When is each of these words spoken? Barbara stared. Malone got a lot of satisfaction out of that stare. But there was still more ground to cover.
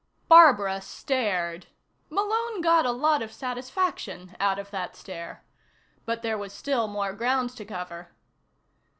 Barbara 0.27 0.81
stared. 0.81 1.67
Malone 2.09 2.61
got 2.61 2.87
a 2.87 2.91
lot 2.91 3.21
of 3.21 3.31
satisfaction 3.31 4.35
out 4.39 4.57
of 4.57 4.71
that 4.71 4.95
stare. 4.95 5.43
But 6.05 6.23
there 6.23 6.39
was 6.39 6.53
still 6.53 6.87
more 6.87 7.13
ground 7.13 7.51
to 7.51 7.65
cover. 7.65 8.09